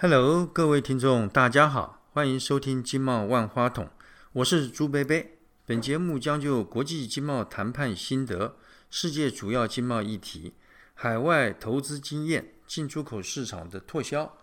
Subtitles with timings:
[0.00, 3.86] Hello，各位听众，大家好，欢迎收听《经贸万花筒》，
[4.32, 5.38] 我是朱贝贝。
[5.66, 8.54] 本节目将就国际经贸谈判心得、
[8.88, 10.54] 世界主要经贸议题、
[10.94, 14.36] 海外投资经验、进出口市场的拓销，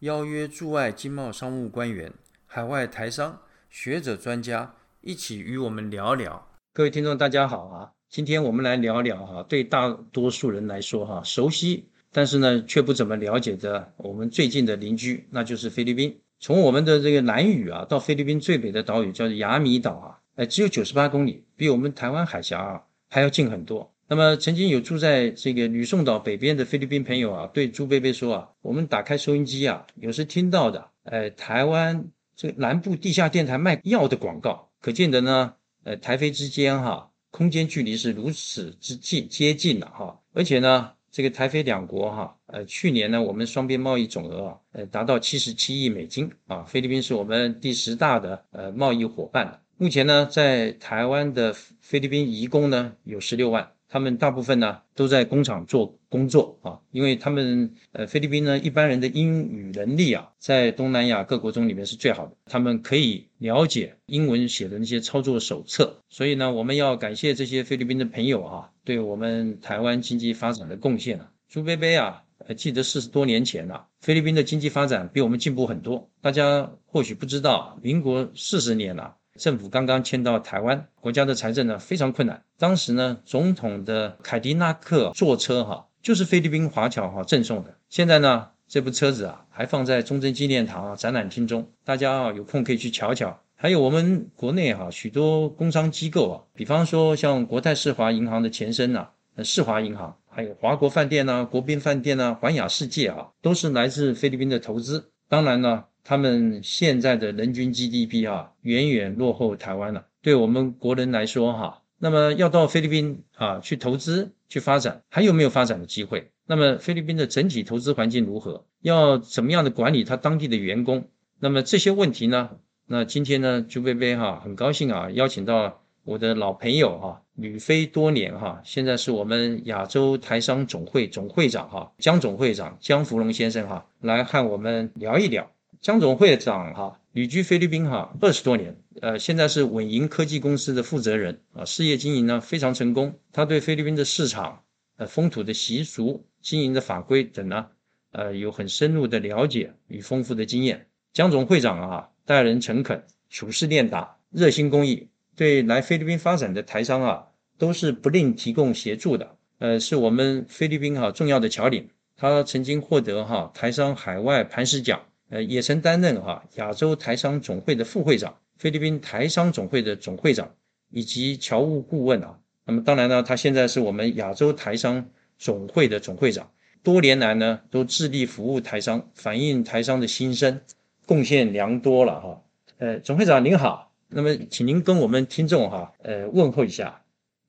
[0.00, 2.12] 邀约驻外经贸商务官员、
[2.44, 3.40] 海外台商、
[3.70, 6.50] 学者专家一起与我们聊聊。
[6.74, 7.92] 各位听众，大家好啊！
[8.10, 11.88] 今天我们来聊聊哈，对大多数人来说哈，熟悉。
[12.12, 16.18] 但是呢，却不怎么了解的我们最近的邻居，那就是菲律宾。
[16.40, 23.92] 从我们的这个南屿啊，到菲律宾最北的岛屿叫做雅米岛啊，哎，只有九十八公里，比我们台湾海峡啊还要近很多。
[24.08, 40.92] 那么，曾经有住在这个吕宋岛北边的菲律宾朋友啊，对朱贝贝说啊，我们打开收音机啊，有时听到的，哎，台湾这个南部地下电台卖药的广告，可见得呢，呃，台菲之间哈，空间距离是如此之近接近了哈，而且呢。
[41.18, 46.62] 这个台菲两国哈，呃，去年呢，我们双边贸易总额啊，呃，达到七十七亿美金啊。
[46.62, 49.60] 菲律宾是我们第十大的呃贸易伙伴。
[49.78, 53.72] 目前呢，在台湾的菲律宾移工呢有十六万。
[53.88, 71.30] 他们大部分呢都在工厂做工作啊，因为他们呃菲律宾呢一般人的英语能力啊，在东南亚各国中里面是最好的，他们可以了解英文写的那些操作手册，所以呢我们要感谢这些菲律宾的朋友啊，对我们台湾经济发展的贡献啊。
[71.48, 72.22] 朱贝贝啊，
[72.56, 79.16] 记得四十多年前啊，菲律宾的经济发展比我们进步很多，大家或许不知道，民国四十年了。
[79.38, 82.42] 政府刚刚迁到台湾，国家的财政呢非常困难。
[82.58, 87.76] 当时呢，总统的凯迪拉克坐车哈，就是菲律宾华侨哈赠送的。
[87.90, 93.38] 现在呢，这部车子啊还放在中正纪念堂啊展览厅中，大家啊有空可以去瞧瞧。
[93.56, 99.08] 还有我们国内哈许多工商机构啊，比方说像国泰世华银行的前身呐，
[99.44, 105.10] 世华银行，还有华国饭店呐、国宾饭店呐、环亚世界啊，都是来自菲律宾的投资。
[105.28, 105.84] 当然呢。
[106.04, 110.06] 他们现在的人均 GDP 啊，远远落后台湾了。
[110.22, 116.30] 对我们国人来说哈，那么要到菲律宾啊去投资去发展，还有没有发展的机会？
[116.46, 118.64] 那么菲律宾的整体投资环境如何？
[118.80, 121.08] 要怎么样的管理他当地的员工？
[121.40, 122.50] 那么这些问题呢？
[122.86, 135.50] 那今天呢，朱贝贝哈很高兴啊，邀请到我的老朋友哈，旅飞多年哈，现在是我们亚洲台商总会总会长哈，江总会长江福龙先生哈，来和我们聊一聊。
[135.80, 143.18] 江总会长哈，旅居菲律宾哈二十多年，呃，现在是稳盈科技公司的负责人啊，事业经营呢非常成功。
[143.32, 144.62] 他对菲律宾的市场、
[144.98, 147.66] 呃风土的习俗、经营的法规等呢，
[148.12, 150.86] 呃有很深入的了解与丰富的经验。
[151.12, 157.26] 江总会长啊，待人诚恳，处事练达，热心公益，对来菲律宾发展的台商啊，
[157.58, 159.36] 都是不吝提供协助的。
[159.58, 161.88] 呃，是我们菲律宾哈重要的侨领。
[162.14, 165.02] 他曾经获得哈台商海外磐石奖。
[165.30, 170.50] 呃，也曾担任哈亚洲台商总会的副会长，菲律宾台商总会的总会长，
[170.90, 172.38] 以及侨务顾问啊。
[172.64, 175.06] 那么当然呢，他现在是我们亚洲台商
[175.38, 176.50] 总会的总会长，
[176.82, 180.60] 多年来呢都致力服务台商，反映台商的心声，
[181.06, 182.42] 贡献良多了哈。
[182.78, 187.02] 呃，总会长您好，那么请您跟我们听众哈呃问候一下。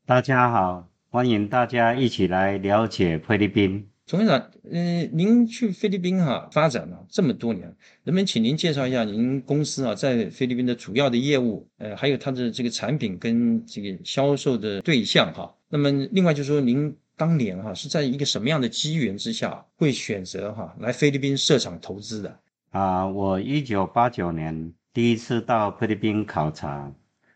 [0.05, 3.89] 大家好，欢迎大家一起来了解菲律宾。
[4.09, 7.67] 总会长，嗯，您去菲律宾哈发展了这么多年，
[8.03, 15.53] 能不能请您介绍一下您公司啊在菲律宾的主要的业务，呃，还有它的这个产品跟这个销售的对象哈？
[15.69, 22.39] 那么另外就是说，您当年哈是在一个什么样的机缘之下会选择哈来菲律宾设厂投资的？
[22.71, 26.91] 啊，我一九八九年第一次到菲律宾考察，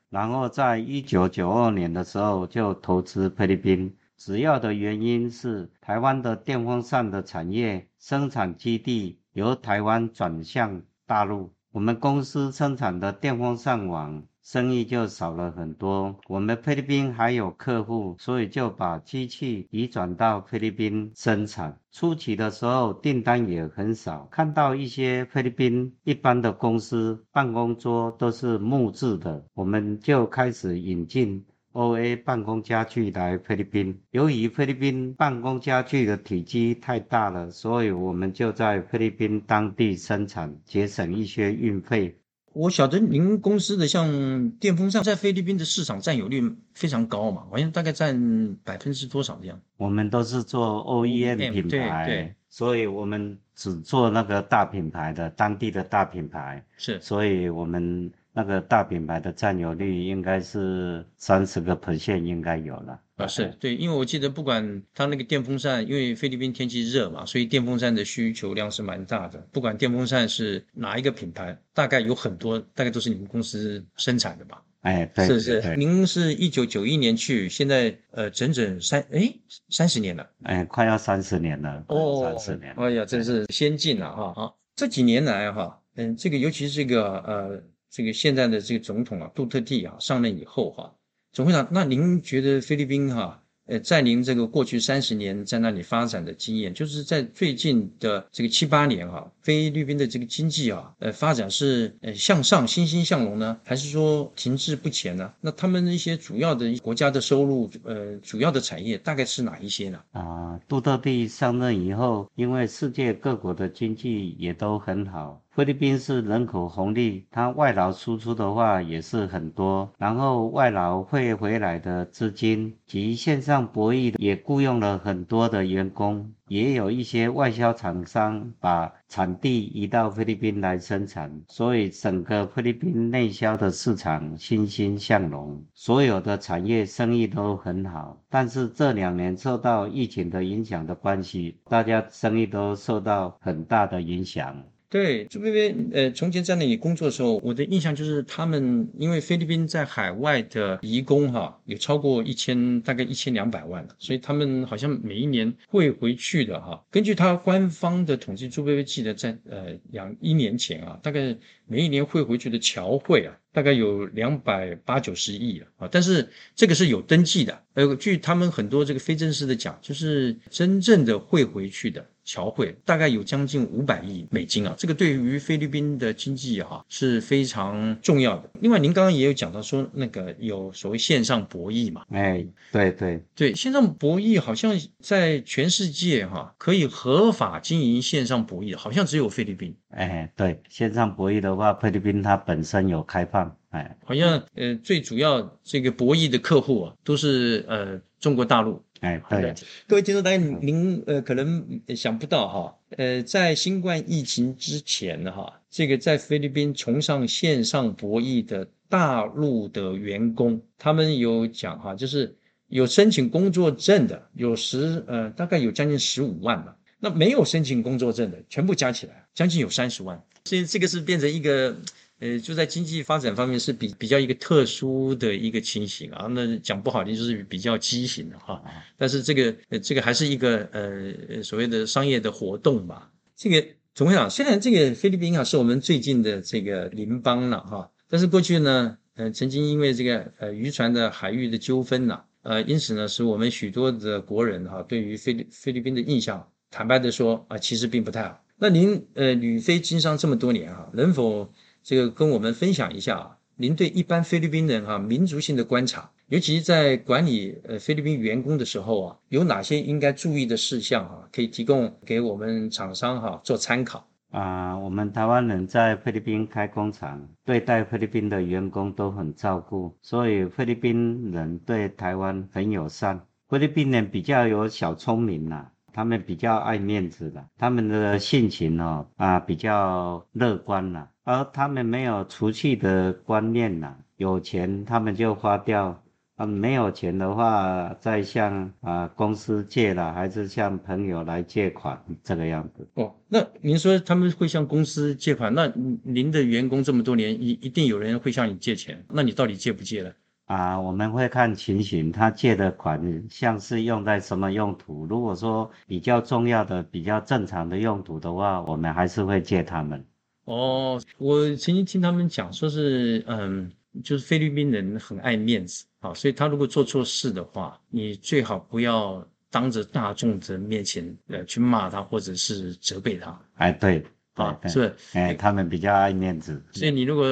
[0.09, 3.93] 然后在一九九二年的时候就投资菲律宾。
[4.17, 16.19] 主要的原因是台湾的电风扇的产业生产基地由台湾转向大陆，我们公司生产的电风扇网生意就少了很多。
[16.27, 21.79] 我们菲律宾还有客户，所以就把机器移转到菲律宾生产。
[21.91, 31.45] 初期的时候订单也很少，看到一些菲律宾一般的公司办公桌都是木质的，我们就开始引进。
[31.73, 42.15] O A 办公家具来菲律宾，由于菲律宾办公家具的体积太大了，所以我们就在菲律宾当地生产，节省一些运费。
[42.53, 49.59] 我晓得您公司的像电风扇在菲律宾的市场占有率非常高嘛，好像大概占百分之多少这样？
[49.77, 58.11] 我们都是做 O E M 品牌，对，所以我们只做那个大品牌的当地的大品牌，是，所以我们。
[58.33, 62.99] 那个大品牌的占有率应该是三十个 percent 应该有了。
[63.15, 69.37] 啊，是对，因为我记得不管它那个电风扇，因为菲律宾天气热嘛，所以电风扇的需求量是蛮大的。
[69.51, 74.59] 不管电风扇是哪一个品牌，大概有很多，大概都是你们公司生产的吧？
[74.81, 75.75] 哎，对，是是。
[75.77, 79.31] 您是一九九一年去，现在呃整整三哎
[79.69, 82.73] 三十年了，哎，快要三十年了哦，三十年。
[82.75, 84.33] 哎呀，真是先进了哈！
[84.33, 90.91] 好，这几年来哈，嗯，这个尤其是这个呃这个现在的这个总统啊，杜特地啊上任以后哈。
[91.31, 105.31] 总会长，那您觉得菲律宾哈，呃，在您这个过去三十年在那里发展的经验，就是在最近的这个七八年哈，菲律宾的这个经济啊，呃，发展是呃向上欣欣向荣呢，还是说停滞不前呢？
[105.39, 109.99] 那他们一些主要的国家的收入，呃，主要的产业大概是哪一些呢？
[110.13, 115.42] 啊，杜特地上任以后，因为世界各国的经济也都很好。
[115.55, 138.17] 菲律宾是人口红利，它外劳输出的话也是很多，然后外劳汇回来的资金及线上博弈也雇佣了很多的员工，也有一些外销厂商把产地移到菲律宾来生产，所以整个菲律宾内销的市场欣欣向荣，所有的产业生意都很好。
[138.27, 144.63] 但是这两年受到疫情的影响的关系，大家生意都受到很大的影响。
[144.93, 156.79] 对朱薇薇，呃，从前在那里工作的时候，我的印象就是他们因为菲律宾在海外的移工哈有超过一千，大概一千两百万所以他们好像每一年会回去的哈。
[156.91, 161.35] 根据他官方的统计，朱薇薇记得在呃两一年前啊，大概
[161.65, 165.89] 每一年会回去的侨汇啊，大概有两百八九十亿啊。
[165.89, 172.05] 但是这个是有登记的，呃，据他们很多这个非正式的讲，就是真正的会回去的。
[172.23, 178.49] 侨汇大概有将近五百亿美金啊，这个对于菲律宾的经济哈是非常重要的。
[178.61, 182.05] 另外，您刚刚也有讲到说那个有所谓线上博弈嘛？
[182.11, 189.75] 哎，对对对，线上博弈好像在全世界哈可以合法经营线上博弈，好像只有菲律宾。
[189.89, 198.81] 哎，对，线上博弈的话，菲律宾它本身有开放，哎，好像呃最主要这个博弈的客户啊都是呃中国大陆。
[199.03, 199.53] 哎，好的，
[199.85, 212.33] 各位听众大家，您呃可能想不到哈，呃，在新冠疫情之前哈，这个在菲律宾崇尚线上博弈的大陆的员工，他们有讲哈，就是
[212.69, 221.75] 有申请工作证的，有十呃大概有将近十五万吧，那没有申请工作证的，全部加起来将近有三十万，所以这个是变成一个。
[222.23, 228.63] 呃，就在经济发展方面是比比较一个特殊的一个情形啊，那讲不好听就是比较畸形的哈。
[228.97, 233.11] 但是这个呃这个还是一个呃所谓的商业的活动吧。
[233.35, 248.41] 这个总会长，虽然这个菲律宾啊是我们最近的这个邻邦了哈，但是过去呢，呃曾经因为这个呃渔船的海域的纠纷呐，呃因此呢使我们许多的国人哈对于菲律菲律宾的印象，坦白的说啊其实并不太好。
[248.55, 251.51] 那您呃旅菲经商这么多年啊，能否？
[251.83, 264.77] 这个跟我们分享一下啊，您对一般菲律宾人哈民族性的观察，尤其在管理呃菲律宾员工的时候啊，有哪些应该注意的事项啊，可以提供给我们厂商哈做参考啊。
[264.77, 273.25] 我们台湾人在菲律宾开工厂，对待菲律宾的员工都很照顾，所以菲律宾人对台湾很友善。
[273.49, 281.07] 菲律宾人比较有小聪明呐，他们比较爱面子的，他们的性情哦啊比较乐观呐。
[281.23, 286.01] 而他们没有储蓄的观念呐，有钱他们就花掉，
[286.35, 292.85] 啊，没有钱的话再向啊公司借了，还是向朋友来借款这个样子。
[292.95, 295.71] 哦，那您说他们会向公司借款，那
[296.03, 300.11] 您的员工这么多年，一一定有人会向你借钱，那你到底借不借呢？
[300.47, 305.05] 啊，我们会看情形，他借的款像是用在什么用途。
[305.05, 310.05] 如果说比较重要的、比较正常的用途的话，我们还是会借他们。
[310.45, 313.71] 哦，我曾经听他们讲，说是，嗯，
[314.03, 323.39] 就是菲律宾人很爱面子，啊，所以他如果做错事的话，你最好不要当着大众的面前，呃，去骂他或者是责备他。
[323.55, 324.95] 哎，对，啊，是不是？
[325.13, 327.25] 哎，他们比较爱面子，所以你如果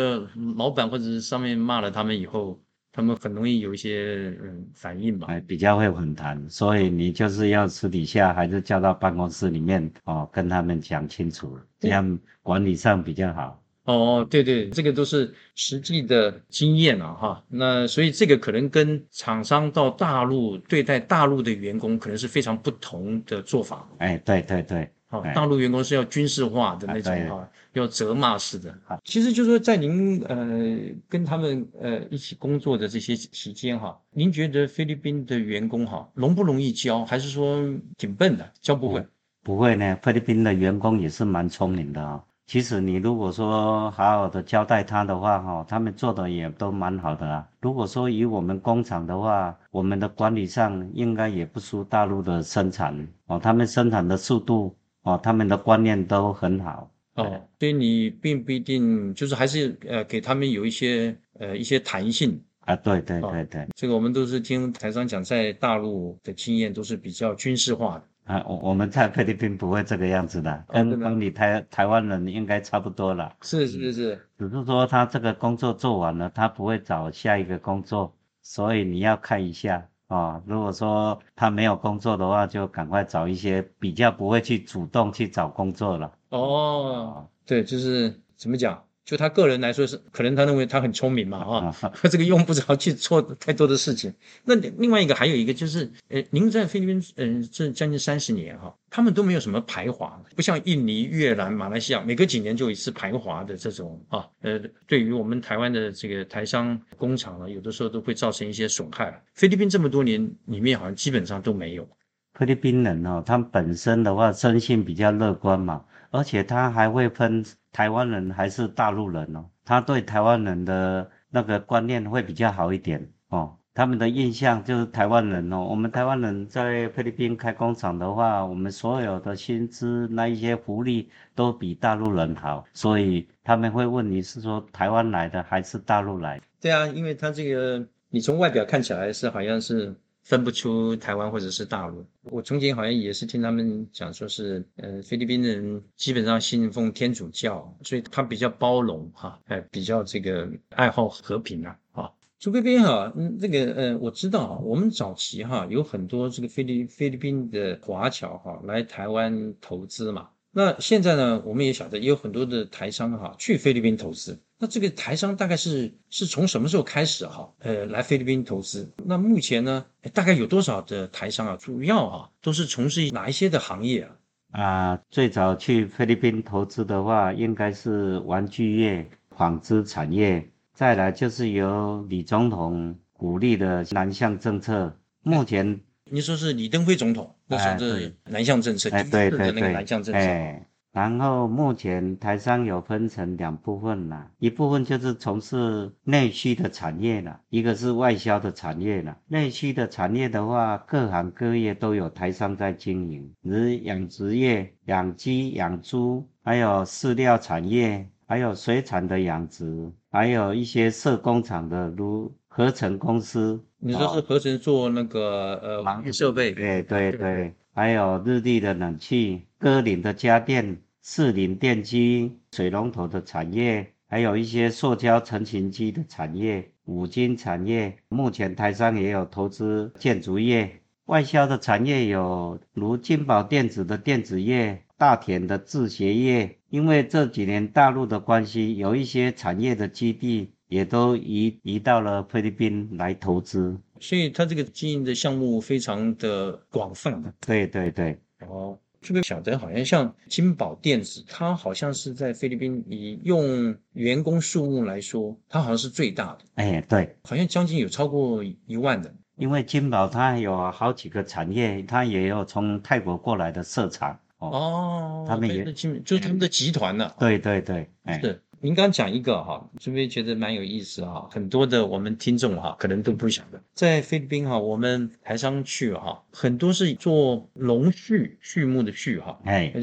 [0.56, 2.60] 老板或者是上面骂了他们以后。
[2.94, 13.62] 他们很容易有一些嗯反应吧，哎，比较会混谈，所以你就是要私底下还是叫到办公室里面哦，跟他们讲清楚，这样管理上比较好。
[13.86, 17.44] 哦，对对，这个都是实际的经验啊，哈。
[17.50, 23.90] 那所以这个可能跟厂商到大陆对待大陆的员工可能是非常不同的做法。
[23.98, 24.88] 哎，对对对。
[25.12, 28.98] 啊，哎大陆员工是要军事化的那种啊对啊，要责骂式的啊。
[29.04, 37.64] 其实就说在您呃跟他们呃一起工作的这些期间哈，您觉得菲律宾的员工哈容不容易教，还是说
[37.98, 39.06] 挺笨的，教不会？
[39.44, 47.48] 不会呢，菲律宾的员工也是蛮聪明的啊、其实你如果说好好的交代他的话，哈，他们做的也都蛮好的啊。
[47.62, 56.92] 如果说以我们工厂的话，我们的管理上应该也不输大陆的生产哦，他们生产的速度哦，他们的观念都很好。
[57.16, 62.42] 哦，所以你并不一定就是还是呃给他们有一些呃一些弹性。
[62.62, 68.34] 啊，对对哦对对，这个我们都是听台商讲，在大陆的经验都是比较军事化的。
[68.34, 73.36] 啊，我我们在菲律宾不会这个样子的，跟跟你台台湾人应该差不多了。
[73.42, 80.42] 是是是，只是说他这个工作做完了，他不会找下一个工作，所以你要看一下哦。
[80.46, 86.12] 如果说他没有工作的话，就赶快找一些比较不会去主动去找工作了。
[86.30, 88.84] 哦，对，就是怎么讲？
[89.04, 94.14] 就他个人来说是，可能他认为他很聪明嘛，啊，啊， 这个用不着去做太多的事情。
[94.46, 109.22] 那另外一个还有一个就是，呃，您在菲律宾，嗯、这将近三十年哈，他们都没有什么排华，不像印尼、越南、马来西亚，每隔几年就有一次排华的这种啊，呃，对于我们台湾的这个台商工厂呢，有的时候都会造成一些损害。
[109.34, 111.88] 菲律宾这么多年里面，好像基本上都没有。
[112.36, 123.58] 菲律宾人哦，他们本身的话生性比较乐观嘛，而且他还会分台湾人还是大陆人哦，他对台湾人的那个观念会比较好一点哦。
[123.74, 136.44] 他们的印象就是台湾人哦，我们台湾人在菲律宾开工厂的话，我们所有的薪资那一些福利都比大陆人好，所以他们会问你是说台湾来的还是大陆来的？
[136.60, 142.06] 对啊，因为他这个，你从外表看起来是好像是分不出台湾或者是大陆。
[142.24, 152.12] 我从前好像也是听他们讲说是，呃，菲律宾人基本上信奉天主教，所以他比较包容哈，哎，比较这个爱好和平啊，啊。
[152.40, 160.30] 朱贝贝哈，嗯，这个呃，我知道，我们早期哈有很多这个菲律菲律宾的华侨哈来台湾投资嘛。
[160.52, 164.40] 那现在呢，我们也晓得也有很多的台商哈去菲律宾投资。
[164.62, 167.52] 那这个台商大概是是从什么时候开始哈？
[167.62, 168.88] 呃，来菲律宾投资？
[169.04, 171.58] 那目前呢，哎大概有多少的台商啊？
[171.60, 174.12] 主要啊都是从事哪一些的行业啊？
[174.52, 184.96] 啊，最早去菲律宾投资的话，应该是玩具业、纺织产业，再来就是由李总统鼓励的南向政策。
[185.24, 190.20] 目前，你说是李登辉总统那时候的哎对南向政策，哎，第一对对次的那个对，南向政策。
[190.20, 199.18] 哎，然后目前台商有分成两部分啦，一部分就是从事内需的产业啦，一个是外销的产业啦。
[199.28, 213.64] 内需的产业的话，各行各业都有台商在经营，如养殖业、养鸡、养猪，还有饲料产业，还有水产的养殖，还有一些设工厂的，如合成公司。
[213.80, 216.52] 你说是合成做那个呃设备？
[216.52, 227.96] 对对对对，还有日立的冷气、歌林的家电、士林电机、水龙头的产业，还有一些塑胶成型机的产业、五金产业。
[228.10, 236.58] 目前台商也有投资建筑业，外销的产业有如金宝电子的电子业、大田的制鞋业。
[236.70, 243.80] 因为这几年大陆的关系，有一些产业的基地也都移移到了菲律宾来投资。
[244.02, 247.34] 所以它这个经营的项目非常的广泛。
[247.40, 248.20] 对对对。
[248.48, 259.14] 哦，这个晓得好像像金宝电子，它好像是在菲律宾以用员工数目来说，它好像是最大的，哎，对，好像将近有超过一万的。
[259.38, 264.20] 因为金宝它有好几个产业，它也有从泰国过来的设厂。
[264.40, 279.74] 哦，哦，他们也对那金就是他们的集团呢、对对对，哎，是，您刚讲一个哈，这边觉得蛮有意思哈，很多的我们听众哈可能都不晓得，在菲律宾哈，我们台商去哈，很多是做农畜畜牧的畜哈，哎，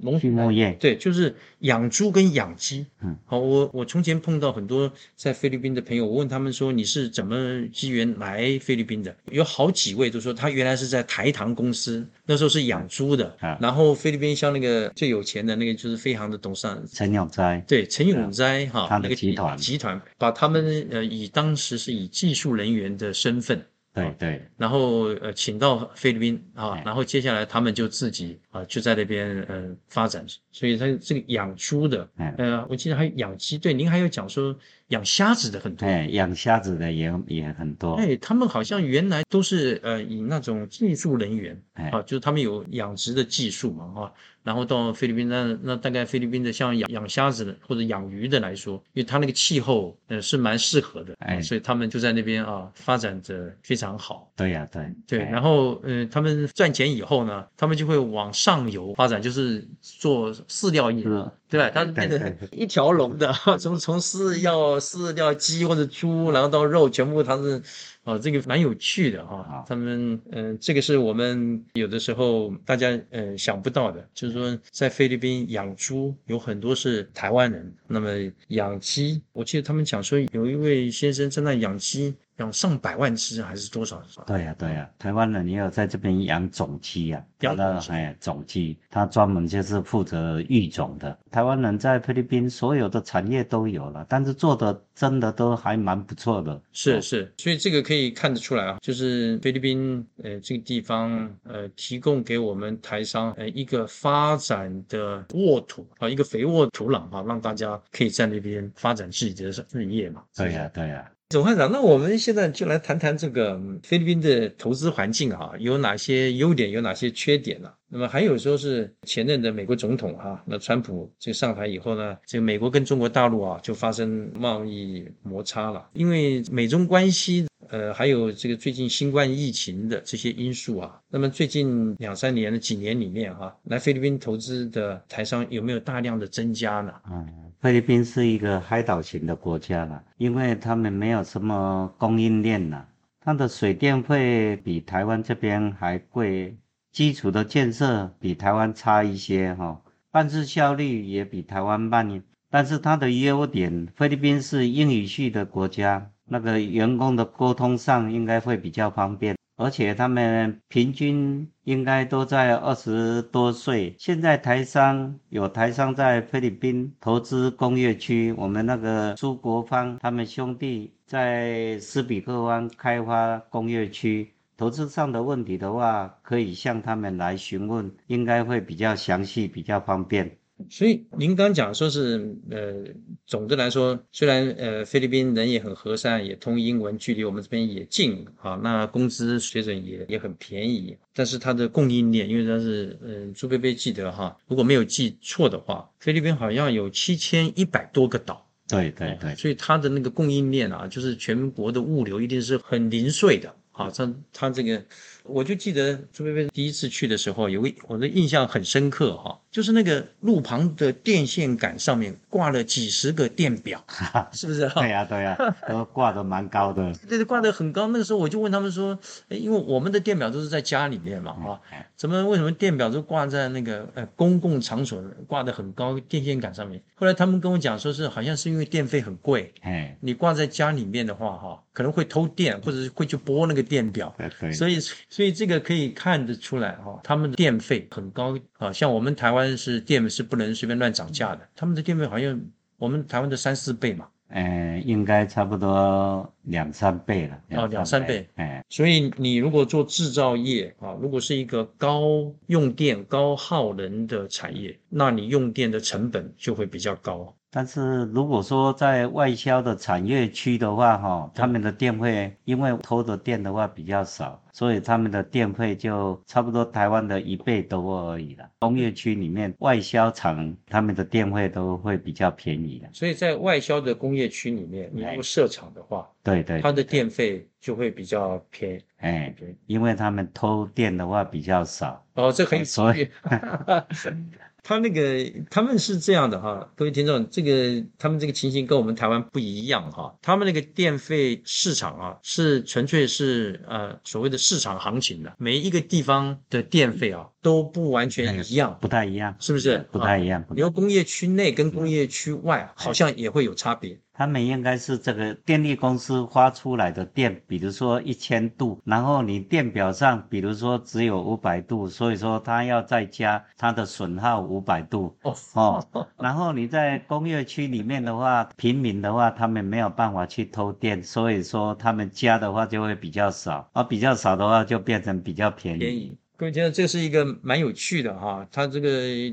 [0.00, 2.86] 农畜牧业，对，就是养猪跟养鸡。
[3.02, 9.14] 嗯，好，我我从前碰到很多在菲律宾的朋友，我问他们说你是怎么机缘来菲律宾的？
[9.30, 13.36] 有好几位都说他原来是在台糖公司，那时候是养猪的。
[13.40, 16.82] 啊然后菲律宾像那个最有钱的那个就是飞航的董事长。
[16.92, 23.60] 陈永斋，对陈永斋哈，他的那个集团集团把他们呃以当时是以技术人员的身份，
[23.92, 34.54] 对对，然后呃请到菲律宾啊哎，然后接下来他们就自己啊就在那边呃发展，所以它这个养猪的哎呃，我记得还有养鸡，对，您还有讲说
[34.88, 35.86] 养虾子的很多。
[35.86, 37.94] 哎，养虾子的也也很多。
[37.94, 44.12] 哎，他们好像原来都是呃以那种技术人员哎啊，就是他们有养殖的技术嘛，哈。
[44.42, 54.32] 然后到菲律宾，那那大概菲律宾的像养养虾子的或者养鱼的来说，因为它那个气候呃是蛮适合的，哎，所以他们就在那边啊发展的非常好。
[54.34, 55.18] 对呀，对对。
[55.18, 61.02] 然后嗯，他们赚钱以后呢，他们就会往上游发展，就是做饲料业，
[61.50, 61.70] 对吧？
[61.74, 63.30] 它 变成一条龙的，
[63.60, 67.62] 从从饲料饲料鸡或者猪，然后到肉，全部它是。
[68.10, 78.10] 哦，这个蛮有趣的哈，他们嗯，这个是我们有的时候大家呃想不到的，就是说在菲律宾养猪有很多是台湾人，那么
[78.48, 82.14] 养鸡，我记得他们讲说有一位先生在那养鸡。
[82.40, 84.02] 养上百万只还是多少？
[84.26, 91.18] 对呀，对呀，台湾人也有在这边养种鸡呀，养了哎种鸡，他专门就是负责育种的。
[91.30, 96.58] 台湾人在菲律宾所有的产业都有了，但是做的真的都还蛮不错的。
[96.72, 110.24] 是是，所以这个可以可以看得出来啊，就是菲律宾呃这个地方呃提供给我们台商呃一个发展的沃土啊，一个肥沃土壤啊，让大家可以在那边发展自己的日业嘛。
[110.34, 111.10] 对呀，对呀。
[111.30, 117.70] 总会长，那我们现在就来谈谈这个菲律宾的投资环境啊，有哪些优点，有哪些缺点呢？
[117.88, 127.46] 那么还有说是前任的美国总统哈，那川普这上台以后呢，这个美国跟中国大陆啊就发生贸易摩擦了，因为美中关系。
[127.68, 136.92] 呃，还有这个最近新冠疫情的这些因素啊，那么最近两三年的几年里面哈，来菲律宾投资的台商有没有大量的增加呢？
[137.08, 137.24] 嗯，
[137.60, 142.86] 菲律宾是一个海岛型的国家了，因为他们没有什么供应链呐，
[143.20, 146.56] 它的水电费比台湾这边还贵，
[146.90, 156.10] 基础的建设比台湾差一些哈，办事效率也比台湾慢，但是它的优点，菲律宾是英语系的国家。
[156.32, 163.94] 那个员工的沟通上应该会比较方便，而且他们平均应该都在二十多岁。
[163.98, 180.39] 现在台商有台商在菲律宾投资工业区，我们那个苏国芳他们兄弟在斯比克湾开发工业区，投资上的问题的话，可以向他们来询问，应该会比较详细，比较方便。
[180.68, 182.84] 所以您刚讲说是呃，
[183.26, 203.54] 总的来说，虽然呃菲律宾人也很和善，也通英文，距离我们这边也近啊，那工资水准也也很便宜，但是它的供应链，因为它是呃朱贝贝记得哈，如果没有记错的话，菲律宾好像有七千一百多个岛，对对对，所以它的那个供应链啊，就是全国的物流一定是很零碎的。
[203.72, 204.84] 啊，它它这个，
[205.24, 213.84] 我就记得朱贝贝第一次去的时候，有个我的印象很深刻哈，就是那个路旁的电线杆上面挂了几十个电表，
[214.32, 214.68] 是不是？
[214.70, 215.36] 对呀对呀，
[215.68, 216.92] 都挂的蛮高的。
[217.08, 217.86] 对对，挂的很高。
[217.88, 221.60] 那个时候我就问他们说，哎，因为我们的电表都是在家里面嘛，啊，
[221.96, 226.82] 怎么为什么电表都挂在那个呃公共场所挂的很高电线杆上面？
[226.94, 231.62] 后来他们跟我讲说是好像是因为电费很贵，哎，你挂在家里面的话哈。
[231.72, 234.14] 可能会偷电，或者是会去拨那个电表，
[234.52, 234.78] 所以
[235.10, 238.72] 所以这个可以看得出来哈，他们的电费很高啊。
[238.72, 242.40] 像我们台湾是电是不能随便乱涨价的，他们的电费好像
[242.78, 244.06] 我们台湾的三四倍嘛。
[244.32, 247.42] 嗯，应该差不多两三倍了。
[247.60, 248.24] 哦，两三倍。
[248.36, 257.34] 哎，所以你如果做制造业啊，如果是一个高用电、高耗能的产业，那你用电的成本就会比较高。
[257.52, 268.48] 但是如果说在外销的产业区的话，哈，他们的电费因为偷的电的话比较少，所以他们的电费就差不多台湾的一倍多而已了。
[268.60, 272.88] 工业区里面外销厂他们的电费都会比较便宜的。
[272.92, 278.84] 所以在外销的工业区里面，你不设厂的话，对对，它的电费就会比较便宜。
[278.98, 279.34] 哎，
[279.66, 282.04] 因为他们偷电的话比较少。
[282.14, 283.08] 哦，这可以所以。
[284.62, 290.14] 他那个他们是这样的哈，各位听众，这个他们这个情形跟我们台湾不一样哈。
[290.22, 299.86] 他们那个电费市场啊，是纯粹是呃所谓的市场行情的，每一个地方的电费啊都不完全一样，不太一样，是不是？
[299.90, 300.44] 不太一样。
[300.50, 303.98] 你说工业区内跟工业区外好像也会有差别。
[304.12, 315.88] 他们应该是这个电力公司发出来的电，比如说一千度，然后你电表上，比如说只有五百度，所以说它要再加它的损耗五百度哦哦。
[316.20, 326.14] 然后你在工业区里面的话，平民的话，他们没有办法去偷电，所以说他们加的话就会比较少，而比较少的话就变成比较便宜。
[326.40, 328.88] 各位听众，这是一个蛮有趣的哈，它这个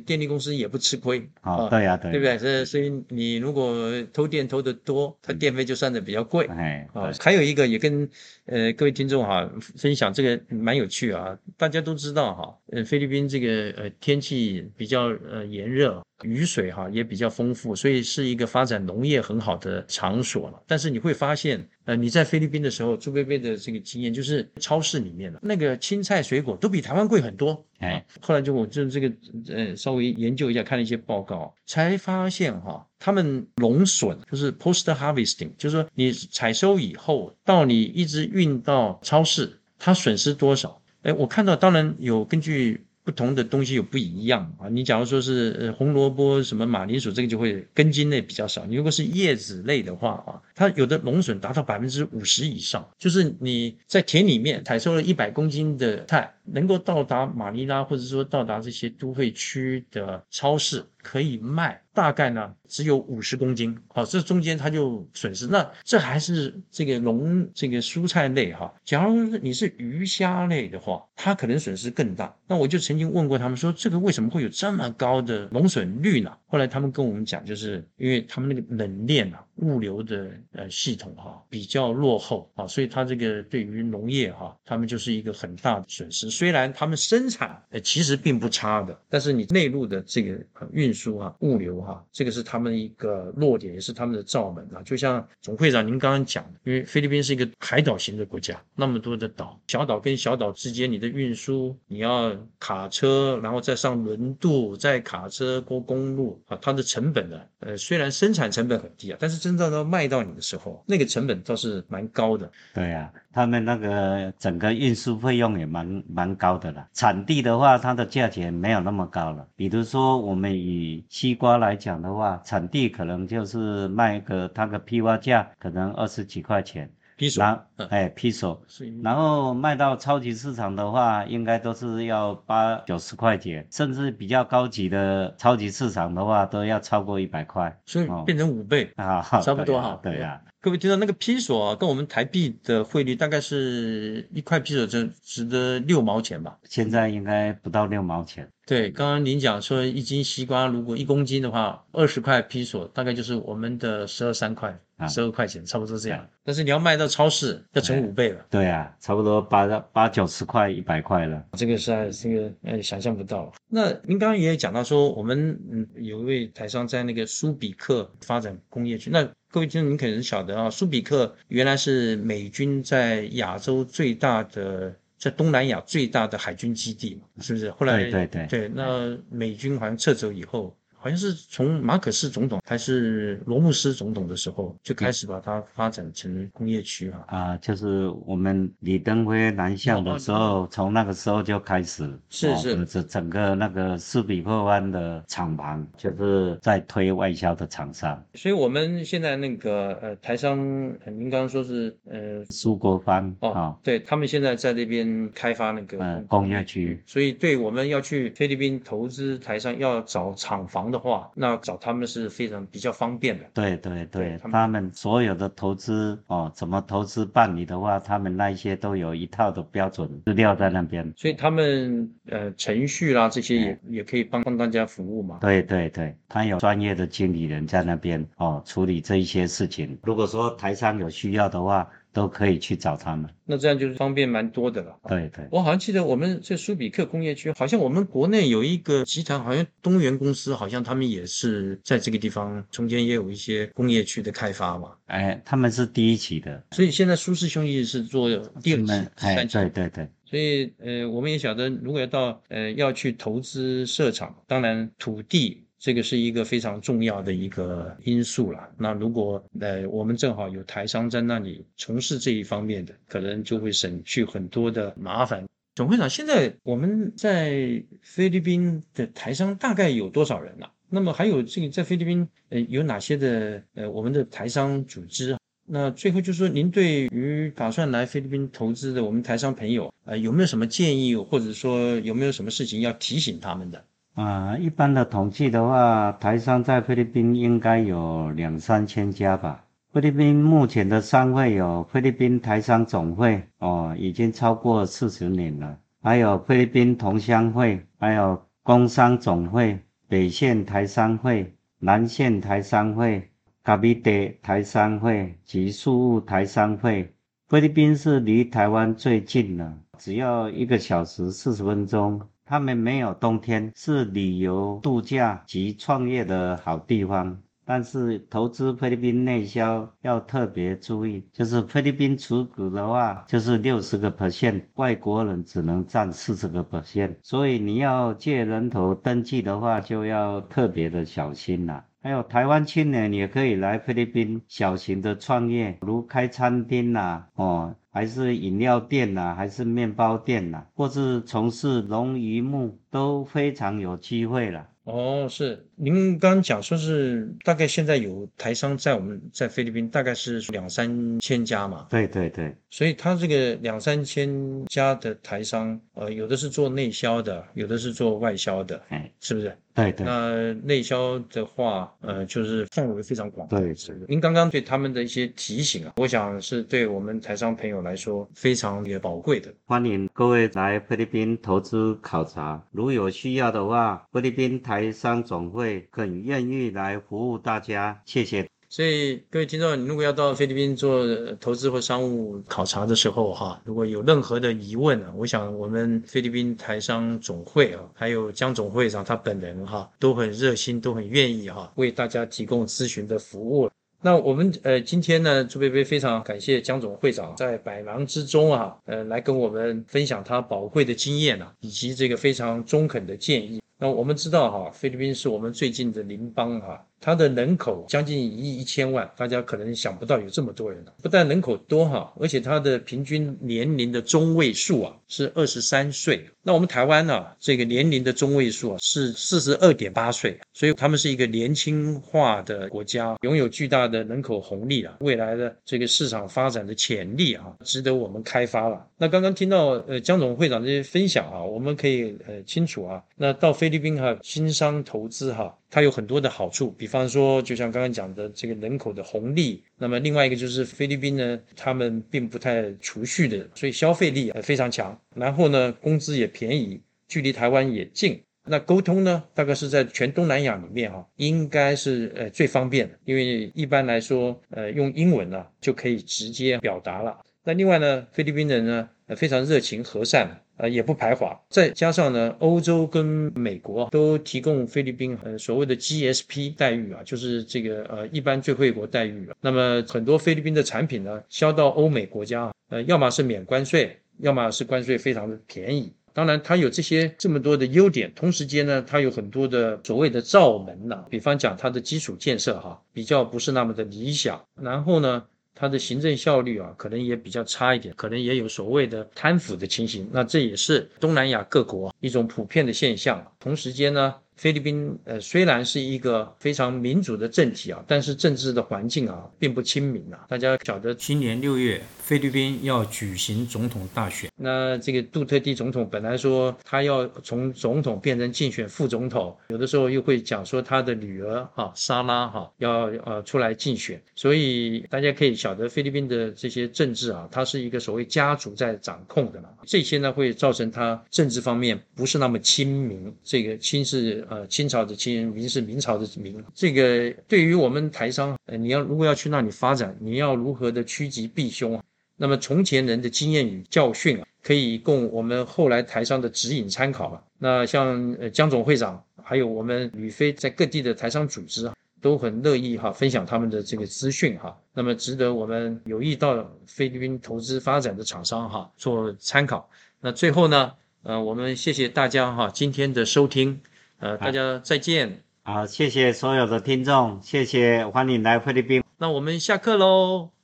[0.05, 2.37] 电力公司也不吃亏哦，对呀，对，对不对？
[2.37, 6.45] 所以所以你如果偷电偷得多，它电费就算的比较贵。
[6.47, 8.09] 哎，啊，还有一个也跟
[8.45, 11.33] 呃各位听众哈分享，这个蛮有趣啊。
[11.55, 16.03] 大家都知道哈，呃，菲律宾这个呃天气比较呃炎热。
[16.23, 20.59] 雨水哈也比较丰富，所以是一个发展农业很好的场所了。
[20.65, 27.65] 但是你会发现，呃，你在菲律宾的时候，朱贝贝的这个经验就是，超市里面的那个青菜水果都比台湾贵很多。
[27.79, 29.09] 哎，后来就我就这个
[29.47, 40.81] 呃稍微研究一下，看了一些报告，才发现哈，他们农损就是 post harvesting，就是说你采收以后到你一直运到超市，它损失多少？
[41.03, 42.85] 哎，我看到当然有根据。
[43.07, 44.67] 不同的东西有不一样啊！
[44.67, 48.65] 你假如说是红萝卜、什么马铃薯，这个就会根茎类比较少。
[48.65, 52.85] 你如果是叶子类的话啊，它有的农损达到百分之五十以上。
[52.99, 60.85] 就是你在田里面采收了一百公斤的菜，能够到达马尼拉或者说到达这些都会区的超市。
[61.03, 65.47] 可以卖大概呢只有五十公斤，好，这中间它就损失。
[65.47, 68.73] 那这还是这个农这个蔬菜类哈。
[68.83, 72.35] 假如你是鱼虾类的话，它可能损失更大。
[72.45, 76.37] 那我就曾经问过他们说，这个为什么会有这么高的农损率呢？
[76.47, 79.41] 后来他们跟我们讲，就是因为他们那个冷链啊。
[79.57, 86.29] 物流的呃系统哈比较落后啊，所以它这个对于农业哈，他们就是一个很大的损失。
[86.29, 90.39] 虽然他们生产呃其实并不差的，但是你内陆的这个
[90.71, 94.81] 运输啊、物流哈，这个是他们一个弱点，也是他们的罩门啊。
[94.83, 112.51] 就像总会长您刚刚讲的，因为菲律宾是一个海岛型的国家，那么多的岛，小岛跟小岛之间你的运输，你要卡车，然后再上轮渡，再卡车过公路啊，它的成本呢，呃，虽然生产成本很低啊，但是真正都卖到你的时候，那个成本倒是蛮高的。
[112.73, 116.85] 对呀，他们那个整个运输费用也蛮蛮高的了。
[116.91, 119.47] 产地的话，它的价钱没有那么高了。
[119.55, 126.91] 比如说，我们以西瓜来讲的话，产地可能就是卖个它的批发价可能二十几块钱。
[127.17, 127.41] 批手，
[127.89, 128.61] 哎，批手，
[129.03, 140.39] 然后卖到超级市场的话，应该都是要八九十块钱，甚至比较高级的超级市场的话，都要超过一百块，所以变成五倍啊，差不多哈，对呀。
[140.61, 146.57] 各位听到那个批索跟我们台币的汇率大概是一块批索值值得六毛钱吧？
[146.65, 148.47] 现在应该不到六毛钱。
[148.67, 154.77] 对，刚刚您讲说一斤西瓜如果一公斤的话，二十块批索大概就是我们的十二三块。
[155.07, 156.27] 十二块钱，差不多这样。
[156.43, 158.43] 但是你要卖到超市，要乘五倍了。
[158.49, 161.45] 对啊，差不多八八九十块、一百块了。
[161.53, 163.53] 这个是这个呃想象不到。
[163.69, 169.11] 那您刚刚也讲到说，我们嗯有一位台商在那个苏比克发展工业区。
[169.11, 177.71] 那各位听众，您可能晓得啊，苏比克原来是美军在亚洲最大的，在东南亚最大的海军基地嘛，是不是？
[177.71, 180.75] 后来对对对对，那美军好像撤走以后。
[181.07, 187.23] 好像是从马可斯总统还是罗姆斯总统的时候就开始把它发展成工业区啊。
[187.27, 192.85] 啊，就是我们李登辉南下的时候，从那个时候就开始是是。
[192.85, 200.57] 这整个那个斯比克湾的厂房就是在推外销的厂商，所以我们现在那个呃台商，
[201.05, 210.96] 您刚刚说是呃苏国藩哦，对他们现在在那边开发那个工业区，所以对我们要去菲律宾投资台商要找厂房的。
[210.97, 213.45] 话那找他们是非常比较方便的。
[213.53, 221.13] 对对对，他们所有的投资哦，怎么投资办理的话，他们那一些都有一套的标准资料在那边。
[221.15, 225.37] 所以他们呃程序啦这些也也可以帮帮大家服务嘛。
[225.41, 229.97] 对对对，他有专业的经理人在那边哦处理这一些事情。
[230.03, 231.89] 如果说台商有需要的话。
[232.17, 234.97] 都可以去找他们，那这样就是方便蛮多的了。
[235.07, 244.93] 对对，我好像记得我们这苏比克工业区，好像我们国内有一个集团，好像东源公司，好像他们也是在这个地方中间也有一些工业区的开发嘛。
[245.05, 248.27] 哎，他们是第一期的，所以现在苏氏兄弟是做
[248.63, 249.53] 第二期、三期。
[249.53, 250.09] 对对对。
[250.25, 255.66] 所以呃，我们也晓得，如果要到呃要去投资设厂，当然土地。
[255.79, 258.67] 这个是一个非常重要的一个因素了。
[258.77, 265.45] 那如果呃我们正好有台商在那里从事这一方面的，可能就会省去很多的麻烦。
[265.75, 270.65] 总会长，现在我们在菲律宾的台商大概有多少人呢？
[270.89, 275.37] 那么还有这个在菲律宾呃有哪些的呃我们的台商组织？
[275.69, 283.83] 那最后就是说，您对于打算来菲律宾投资的我们台商朋友啊，有没有什么建议，或者说有没有什么事情要提醒他们的？
[284.17, 289.63] 啊，一般的统计的话，台商在菲律宾应该有两三千家吧。
[289.93, 295.77] 菲律宾目前的商会有菲律宾台商总会，哦，已经超过四十年了。
[296.01, 299.77] 还有菲律宾同乡会，还有工商总会、
[300.07, 303.29] 北线台商会、南线台商会、
[303.63, 307.13] 卡比德台商会及宿务台商会。
[307.47, 312.19] 菲律宾是离台湾最近的，只要一个小时四十分钟。
[312.47, 317.37] 他们没有冬天，是旅游度假及创业的好地方。
[317.65, 331.83] 但是投资菲律宾内销要特别注意，就是菲律宾持股的话，就是六十个 percent，外国人只能占四十个 percent，所以你要借人头登记的话，就要特别的小心了。
[332.01, 344.67] 还有台湾青年也可以来菲律宾小型的创业，如开餐厅呐，哦，还是饮料店呐，还是面包店呐，或是从事农渔牧，都非常有机会了。
[344.83, 351.87] 哦，是您刚刚讲说是大概现在有台商在我们在菲律宾大概是两三千家嘛？
[351.89, 354.29] 对对对，所以他这个两三千
[354.67, 359.57] 家的台商，呃，有的是做内销的，有的是做外销的，哎，是不是？
[359.77, 360.05] 对对。
[360.05, 363.47] 那内销的话，呃，就是范围非常广。
[363.49, 364.05] 对，是的。
[364.07, 369.53] 您刚刚对他们的一些提醒啊，我想是对我们台商朋友来说非常也宝贵的。
[369.65, 374.77] 欢迎各位来菲律宾投资考察，如有需要的话，菲律宾台。
[374.77, 378.47] 台商总会很愿意来服务大家，谢谢。
[378.69, 381.05] 所以各位听众，你如果要到菲律宾做
[381.39, 393.69] 投资或商务考察的时候，哈，如果有任何的疑问呢，我想我们菲律宾台商总会啊，还有江总会长他本人哈，都很热心，都很愿意哈，为大家提供咨询的服务。
[394.01, 403.61] 那我们呃今天呢，朱贝贝非常感谢江总会长在百忙之中啊，呃来跟我们分享他宝贵的经验啊，以及这个非常中肯的建议。
[403.79, 406.83] 那我们知道哈，菲律宾是我们最近的邻邦哈。
[406.99, 416.25] 它的人口将近一亿一千万，大家可能想不到有这么多人不但人口多哈，而且它的平均年龄的中位数啊是二十三岁。
[416.41, 428.85] 那我们台湾呢，这个年龄的中位数啊是四十二点八岁，所以他们是一个年轻化的国家，拥有巨大的人口红利啊，未来的这个市场发展的潜力啊，值得我们开发了。
[428.97, 435.55] 那刚刚听到呃江总会长这些分享啊，我们可以呃清楚啊，那到菲律宾哈新商投资哈。
[435.69, 439.63] 它有很多的好处，比方说，就像刚刚讲的这个人口的红利。
[439.77, 444.97] 那么另外一个就是菲律宾呢，他们并不太储蓄的，所以消费力非常强。
[445.15, 448.21] 然后呢，工资也便宜，距离台湾也近。
[448.49, 457.19] 那沟通呢，大概是在全东南亚里面哈，应该是呃最方便的，因为一般来说，呃用英文呢就可以直接表达了。
[457.43, 460.41] 那另外呢，菲律宾人呢，呃非常热情和善。
[460.59, 469.29] 呃，也不排华，再加上呢，欧洲跟美国都提供菲律宾呃所谓的 GSP 待遇啊，就是这个呃一般最惠国待遇。
[469.39, 475.93] 那么很多菲律宾的产品呢，销到欧美国家，呃，要么是免关税，要么是关税非常的便宜。
[476.11, 484.43] 当然，它有这些这么多的优点，同时间呢，它有很多的所谓的罩门呐，比方讲它的基础建设哈，比较不是那么的理想。
[484.59, 485.23] 然后呢。
[485.57, 490.07] 它的行政效率啊，可能也比较差一点，可能也有所谓的贪腐的情形。
[490.13, 493.25] 那这也是东南亚各国一种普遍的现象。
[493.39, 494.13] 同时间呢。
[494.37, 500.25] 菲律宾呃虽然是一个非常民主的政体啊，但是政治的环境啊并不亲民啊。
[500.29, 524.26] 大家晓得，今年六月菲律宾要举行总统大选，那这个杜特地总统本来说他要从总统变成竞选副总统，有的时候又会讲说他的女儿哈莎拉哈要呃出来竞选，所以大家可以晓得菲律宾的这些政治啊，它是一个所谓家族在掌控的嘛，这些呢会造成他政治方面不是那么亲民，这个亲是。
[524.29, 526.43] 呃，清朝的清，明是明朝的明。
[526.53, 531.83] 这个对于我们台商，呃，你要如果要去那里发展，你要如何的趋吉避凶啊？
[532.17, 537.23] 那么从前人的经验与教训啊，可以供我们后来台商的指引参考啊。
[537.37, 544.57] 那像呃江总会长，还有我们吕飞在各地的台商组织啊，都很乐意哈分享他们的这个资讯哈。
[544.73, 549.69] 那么值得我们有意到菲律宾投资发展的厂商哈做参考。
[550.01, 553.61] 那最后呢，呃，我们谢谢大家哈今天的收听。
[553.99, 555.23] 呃，大家再见。
[555.43, 558.83] 好，谢谢所有的听众，谢谢，欢迎来菲律宾。
[558.97, 560.36] 那我们下课喽。